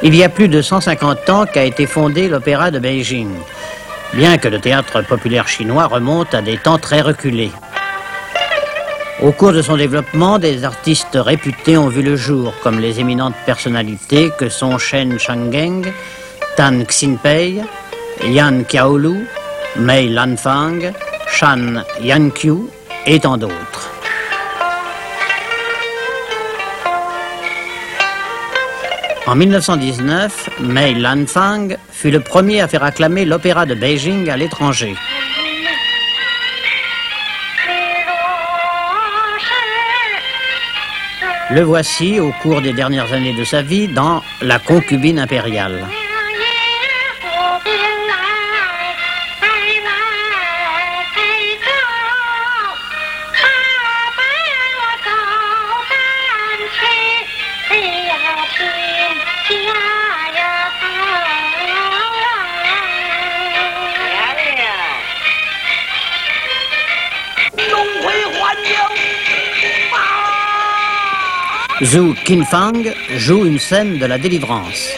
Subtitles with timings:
[0.00, 3.30] Il y a plus de 150 ans qu'a été fondé l'Opéra de Beijing,
[4.14, 7.50] bien que le théâtre populaire chinois remonte à des temps très reculés.
[9.20, 13.34] Au cours de son développement, des artistes réputés ont vu le jour, comme les éminentes
[13.44, 15.92] personnalités que sont Shen Changeng,
[16.56, 17.60] Tan Xinpei,
[18.24, 19.26] Yan Qiaolu,
[19.74, 20.92] Mei Lanfang,
[21.26, 22.68] Shan Yanqiu
[23.06, 23.97] et tant d'autres.
[29.28, 34.94] En 1919, Mei Lanfang fut le premier à faire acclamer l'opéra de Beijing à l'étranger.
[41.50, 45.86] Le voici au cours des dernières années de sa vie dans La concubine impériale.
[71.80, 72.82] Zhu Qinfang
[73.16, 74.88] joue une scène de la délivrance.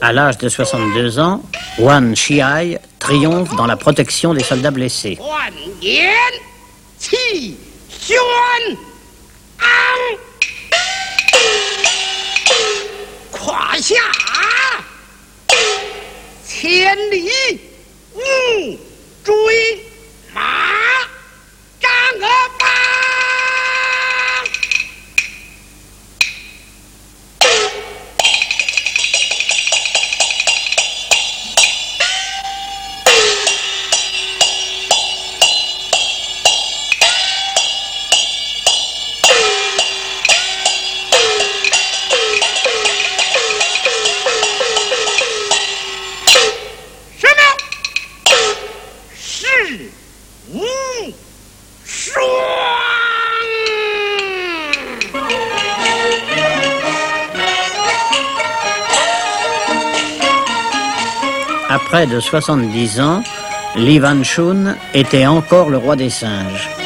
[0.00, 1.42] À l'âge de 62 ans,
[1.78, 5.18] Wan Shiai triomphe dans la protection des soldats blessés.
[62.08, 63.22] De 70 ans,
[63.76, 66.77] Li Shun était encore le roi des singes.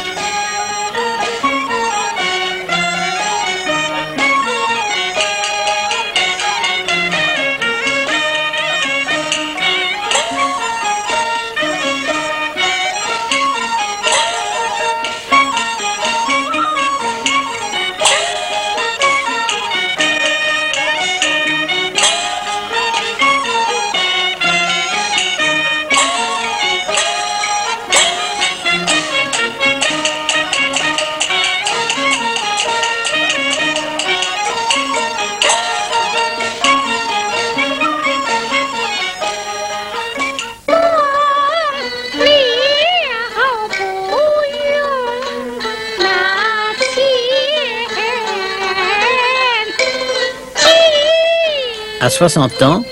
[52.02, 52.82] À 60 ans,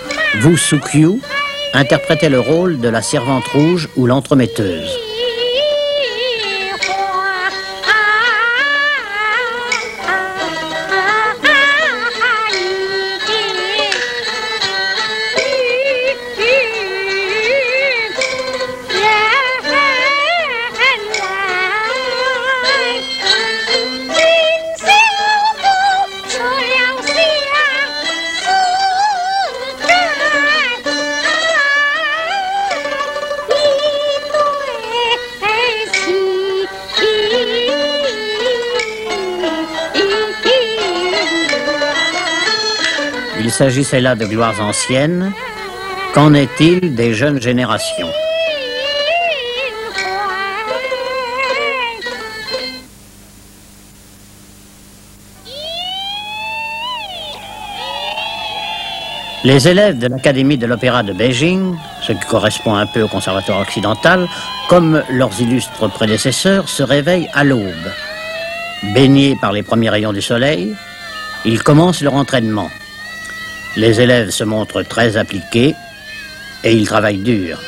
[0.45, 1.21] Wu Sukyu
[1.75, 5.10] interprétait le rôle de la servante rouge ou l'entremetteuse.
[43.61, 45.35] S'agissait là de gloires anciennes.
[46.15, 48.09] Qu'en est-il des jeunes générations
[59.45, 63.61] Les élèves de l'Académie de l'Opéra de Beijing, ce qui correspond un peu au Conservatoire
[63.61, 64.27] occidental,
[64.71, 67.91] comme leurs illustres prédécesseurs, se réveillent à l'aube.
[68.95, 70.75] Baignés par les premiers rayons du soleil,
[71.45, 72.71] ils commencent leur entraînement.
[73.77, 75.75] Les élèves se montrent très appliqués
[76.65, 77.59] et ils travaillent dur.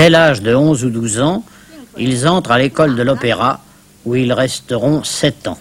[0.00, 1.44] Dès l'âge de 11 ou 12 ans,
[1.98, 3.60] ils entrent à l'école de l'opéra
[4.06, 5.58] où ils resteront 7 ans.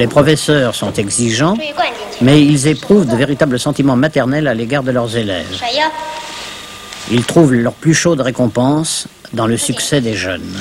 [0.00, 1.58] Les professeurs sont exigeants,
[2.22, 5.60] mais ils éprouvent de véritables sentiments maternels à l'égard de leurs élèves.
[7.10, 10.56] Ils trouvent leur plus chaude récompense dans le succès des jeunes.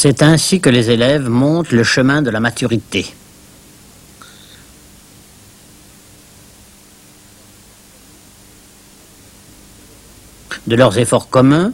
[0.00, 3.04] C'est ainsi que les élèves montent le chemin de la maturité.
[10.68, 11.72] De leurs efforts communs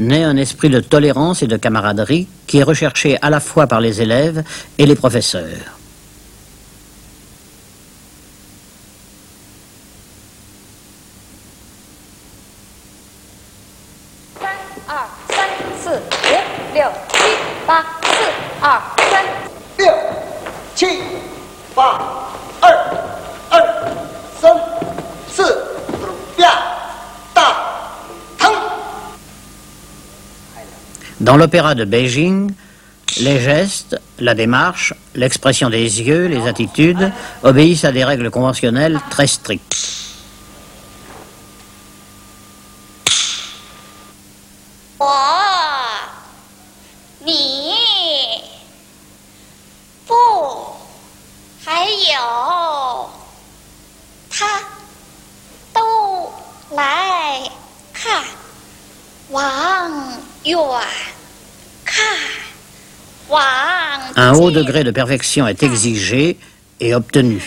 [0.00, 3.80] naît un esprit de tolérance et de camaraderie qui est recherché à la fois par
[3.80, 4.42] les élèves
[4.76, 5.79] et les professeurs.
[31.50, 32.52] L'opéra de Beijing,
[33.22, 37.10] les gestes, la démarche, l'expression des yeux, les attitudes
[37.42, 39.76] obéissent à des règles conventionnelles très strictes.
[45.00, 45.39] 我，
[64.20, 66.36] Un haut 近 degré de perfection est exigé
[66.78, 67.40] et obtenu.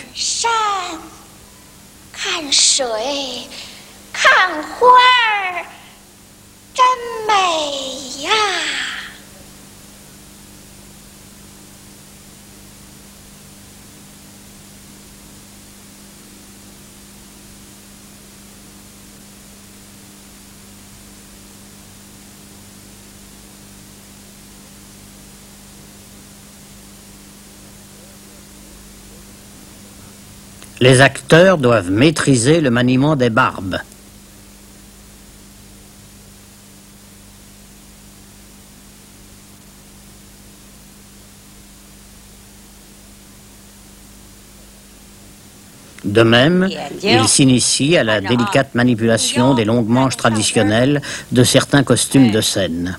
[30.84, 33.78] Les acteurs doivent maîtriser le maniement des barbes.
[46.04, 46.68] De même,
[47.02, 51.00] ils s'initient à la délicate manipulation des longues manches traditionnelles
[51.32, 52.98] de certains costumes de scène.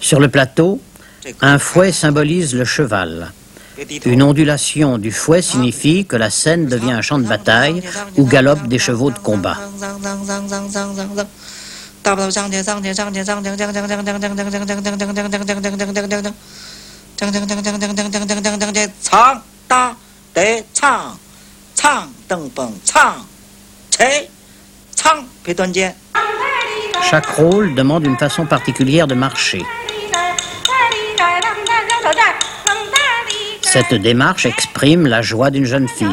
[0.00, 0.80] Sur le plateau,
[1.40, 3.32] un fouet symbolise le cheval.
[4.04, 7.82] Une ondulation du fouet signifie que la scène devient un champ de bataille
[8.16, 9.56] où galopent des chevaux de combat.
[27.10, 29.62] Chaque rôle demande une façon particulière de marcher.
[33.62, 36.08] Cette démarche exprime la joie d'une jeune fille.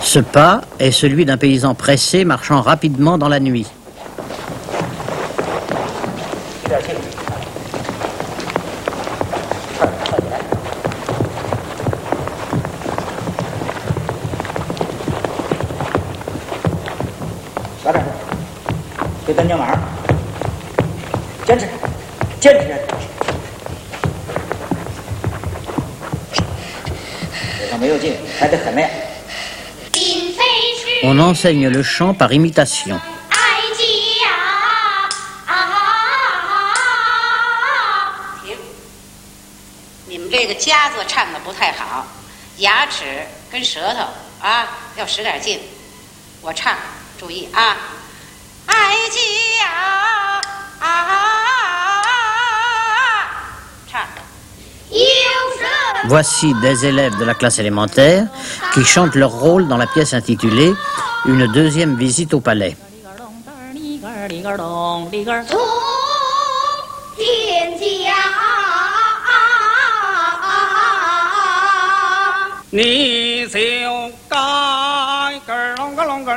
[0.00, 3.66] Ce pas est celui d'un paysan pressé marchant rapidement dans la nuit.
[17.82, 18.12] 加点儿劲，
[19.26, 19.78] 给咱娘们儿
[21.46, 21.66] 坚持
[22.38, 22.78] 坚持。
[27.62, 28.90] 我上没有劲，唱的很累。
[29.90, 30.44] 并非
[30.76, 31.06] 是。
[31.06, 33.00] 我们 enseigne le chant par imitation.
[33.30, 34.28] 爱家
[35.46, 35.54] 啊！
[38.44, 38.58] 停，
[40.06, 42.06] 你们这个夹子唱的不太好，
[42.58, 44.06] 牙齿跟舌头
[44.46, 45.58] 啊要使点儿劲。
[46.42, 46.76] 我唱。
[47.19, 47.75] 注意啊！
[48.67, 48.73] 爱
[49.09, 49.19] 家
[50.79, 50.85] 啊，
[53.87, 54.01] 唱。
[56.07, 58.27] Voici des élèves de la classe élémentaire
[58.73, 60.73] qui chantent leur rôle dans la pièce intitulée
[61.25, 62.77] Une deuxième visite au palais.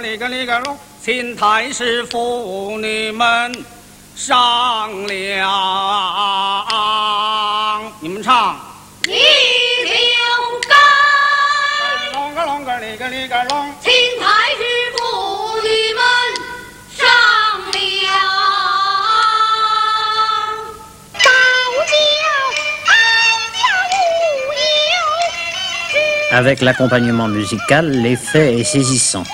[0.02, 3.66] 你跟、你跟、龙，请太师妇女们
[4.16, 5.50] 商量。
[8.00, 8.60] 你们唱。
[9.06, 9.94] 你听，
[10.68, 10.76] 该
[12.14, 14.64] 龙、个龙、个你、个你、个龙，请太师
[14.96, 14.98] 妇
[15.62, 16.02] 女们
[16.96, 17.06] 商
[17.74, 17.82] 量。
[21.14, 21.28] 到
[21.86, 21.92] 底
[22.88, 22.92] 爱
[23.52, 23.56] 自
[26.32, 26.42] 由？
[26.44, 29.28] 随着 accompagnement musical，l'effet est saisissant.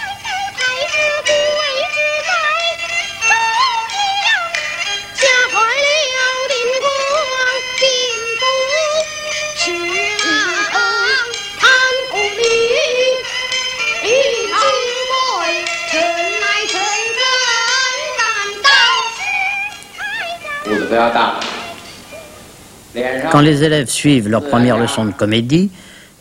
[23.31, 25.69] Quand les élèves suivent leur première leçon de comédie,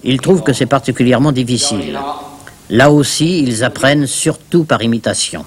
[0.04, 1.98] ils trouvent que c'est particulièrement difficile.
[2.70, 5.44] Là aussi, ils apprennent surtout par imitation.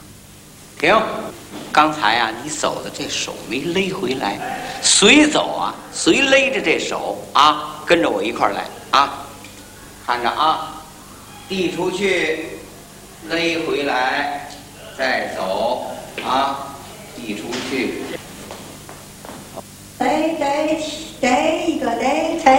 [20.02, 21.28] 来，抬起，抬
[21.68, 22.50] 一个，抬抬；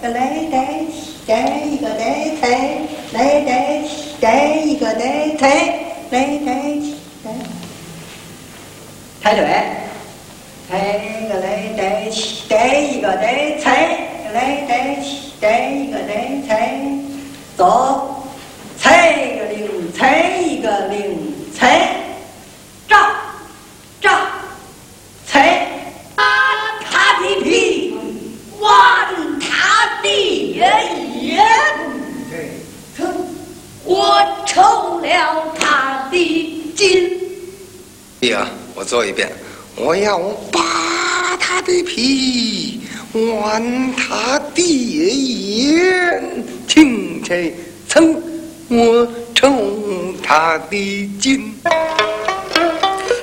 [0.00, 2.46] 来，抬起，抬一个，抬抬；
[3.12, 5.42] 来，抬起，抬一个，抬抬；
[6.10, 6.48] 来，抬
[6.78, 7.34] 起，抬
[9.20, 9.66] 抬腿，
[10.70, 10.78] 抬
[11.18, 11.44] 一个，来，
[11.76, 13.72] 抬起，抬一个，抬抬；
[14.32, 16.78] 来，抬起，抬一个，抬抬，
[17.56, 18.13] 走。
[38.23, 39.31] 弟啊，我做一遍。
[39.75, 40.19] 我要
[40.51, 42.81] 扒他的皮，
[43.13, 47.53] 剜他的眼，听这
[47.87, 48.17] 噌，
[48.69, 49.53] 我抽
[50.21, 51.53] 他的筋。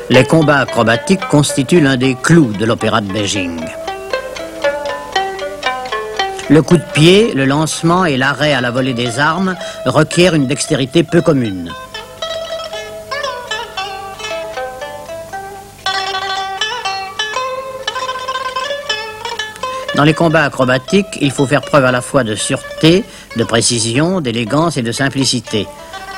[0.08, 3.60] Les combats acrobatiques constituent l'un des clous de l'opéra de Beijing.
[6.48, 10.46] Le coup de pied, le lancement et l'arrêt à la volée des armes requièrent une
[10.46, 11.72] dextérité peu commune.
[19.95, 23.03] Dans les combats acrobatiques, il faut faire preuve à la fois de sûreté,
[23.35, 25.67] de précision, d'élégance et de simplicité.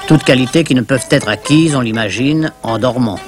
[0.07, 3.19] Toutes qualités qui ne peuvent être acquises, on l'imagine, en dormant.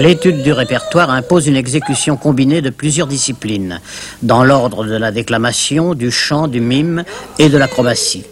[0.00, 3.82] L'étude du répertoire impose une exécution combinée de plusieurs disciplines,
[4.22, 7.04] dans l'ordre de la déclamation, du chant, du mime
[7.38, 8.24] et de l'acrobatie.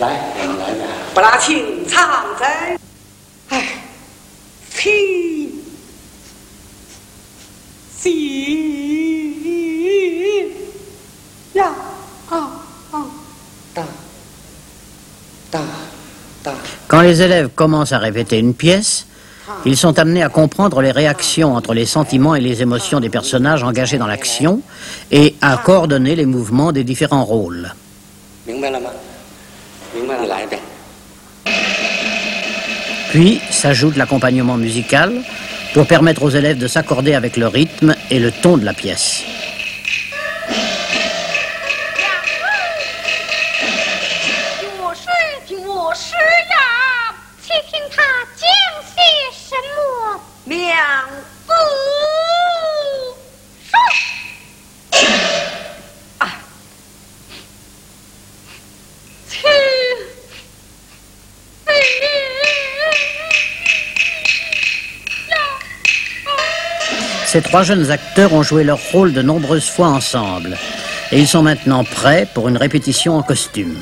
[0.00, 0.04] 来。
[0.04, 0.36] 我来一遍，你看看啊。
[0.36, 0.86] 来，我们来一遍。
[1.14, 1.98] 不拉清唱
[2.38, 2.78] 在，
[3.48, 3.54] 哎，
[4.70, 5.54] 七
[7.98, 8.04] 喜
[11.54, 11.72] 呀
[12.28, 12.32] 啊
[12.92, 13.06] 啊
[13.72, 13.82] 大
[15.50, 15.60] 大
[16.42, 16.52] 大。
[16.88, 19.06] Quand les élèves commencent à répéter une pièce,
[19.64, 23.62] ils sont amenés à comprendre les réactions entre les sentiments et les émotions des personnages
[23.62, 24.60] engagés dans l'action
[25.10, 27.74] et à coordonner les mouvements des différents rôles.
[33.11, 35.11] Puis s'ajoute l'accompagnement musical
[35.73, 39.23] pour permettre aux élèves de s'accorder avec le rythme et le ton de la pièce.
[67.31, 70.57] Ces trois jeunes acteurs ont joué leur rôle de nombreuses fois ensemble
[71.13, 73.77] et ils sont maintenant prêts pour une répétition en costume.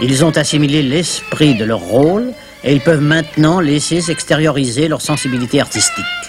[0.00, 2.32] 'Ils ont assimilé l'esprit de leur rôle
[2.64, 6.23] et ils peuvent maintenant laisser s'extérioriser leur sensibilité artistique.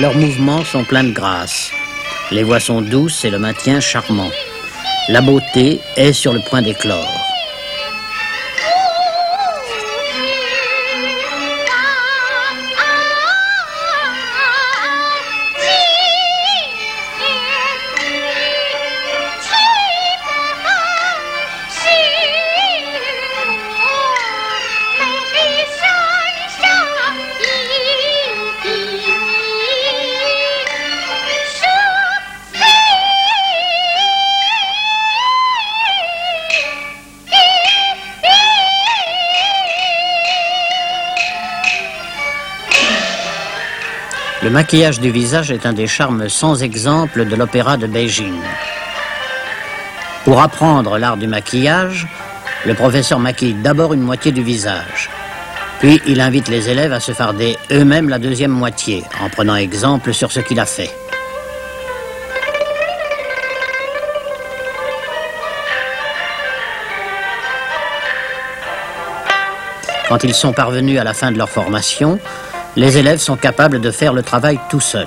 [0.00, 1.70] Leurs mouvements sont pleins de grâce.
[2.30, 4.30] Les voix sont douces et le maintien charmant.
[5.10, 7.19] La beauté est sur le point d'éclore.
[44.42, 48.40] 'Le maquillage du visage est un des charmes sans exemple de l'opéra de Beijing.
[50.24, 52.06] Pour apprendre l'art du maquillage,
[52.64, 55.10] le professeur maquille d'abord une moitié du visage.
[55.78, 60.14] Puis il invite les élèves à se farder eux-mêmes la deuxième moitié, en prenant exemple
[60.14, 60.90] sur ce qu'il a fait.
[70.08, 72.18] Quand ils sont parvenus à la fin de leur formation,
[72.76, 75.06] les élèves sont capables de faire le travail tout seuls.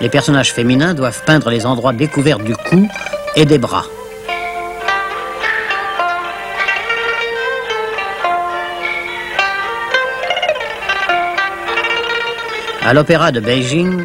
[0.00, 2.88] Les personnages féminins doivent peindre les endroits découverts du cou
[3.36, 3.86] et des bras.
[12.86, 14.04] À l'opéra de Beijing,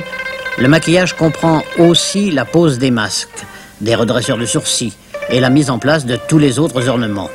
[0.57, 3.45] le maquillage comprend aussi la pose des masques,
[3.81, 4.93] des redresseurs de sourcils
[5.29, 7.29] et la mise en place de tous les autres ornements.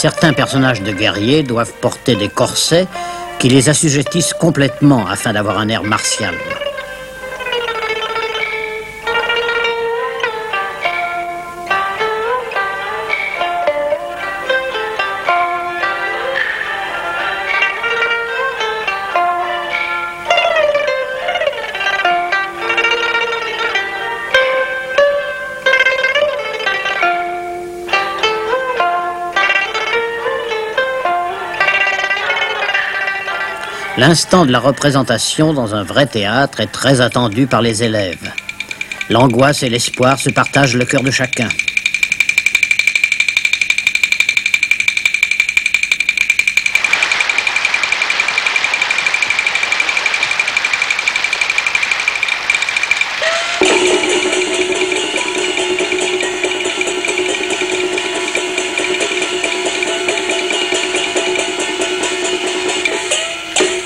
[0.00, 2.86] Certains personnages de guerriers doivent porter des corsets
[3.40, 6.34] qui les assujettissent complètement afin d'avoir un air martial.
[33.98, 38.32] L'instant de la représentation dans un vrai théâtre est très attendu par les élèves.
[39.10, 41.48] L'angoisse et l'espoir se partagent le cœur de chacun.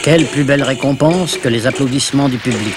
[0.03, 2.75] Quelle plus belle récompense que les applaudissements du public.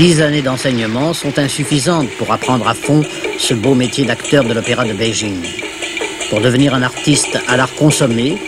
[0.00, 3.02] Dix années d'enseignement sont insuffisantes pour apprendre à fond
[3.36, 5.42] ce beau métier d'acteur de l'opéra de Beijing.
[6.30, 8.38] Pour devenir un artiste à l'art consommé,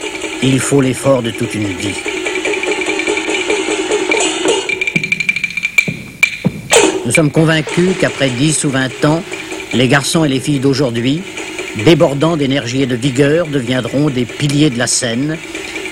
[0.43, 1.99] il faut l'effort de toute une vie.
[7.05, 9.23] Nous sommes convaincus qu'après 10 ou 20 ans,
[9.75, 11.21] les garçons et les filles d'aujourd'hui,
[11.85, 15.37] débordant d'énergie et de vigueur, deviendront des piliers de la scène,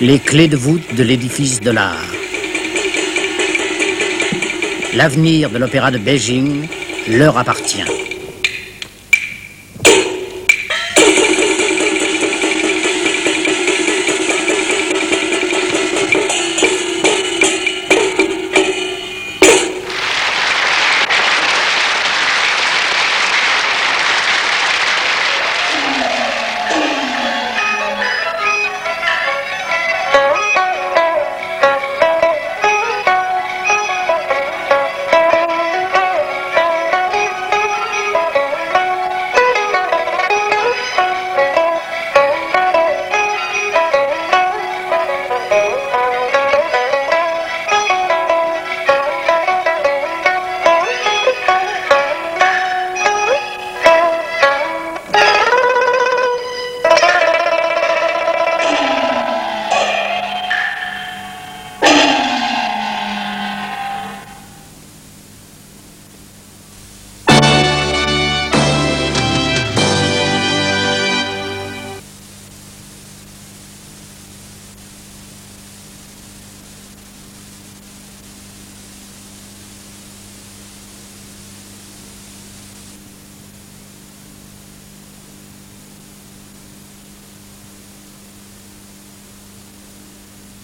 [0.00, 2.19] les clés de voûte de l'édifice de l'art.
[4.94, 6.66] L'avenir de l'opéra de Beijing
[7.08, 8.09] leur appartient.